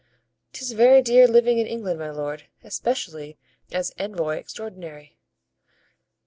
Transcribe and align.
"'Tis 0.51 0.71
very 0.71 0.99
dear 0.99 1.27
living 1.27 1.59
in 1.59 1.67
England, 1.67 1.99
my 1.99 2.09
lord, 2.09 2.45
especially 2.63 3.37
as 3.71 3.93
envoy 3.99 4.35
extraordinary." 4.37 5.15